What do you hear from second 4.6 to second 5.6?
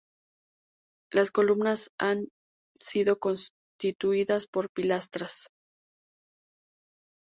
pilastras.